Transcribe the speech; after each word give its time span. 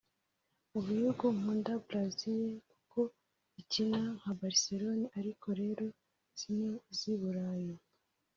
Mu 0.71 0.79
bihugu 0.87 1.23
nkunda 1.37 1.71
Brazil 1.87 2.41
kuko 2.71 2.99
ikina 3.61 4.01
nka 4.17 4.31
Barcelone 4.39 5.05
ariko 5.19 5.47
rero 5.61 5.85
zino 6.39 6.69
z’i 6.97 7.13
Burayi 7.19 7.73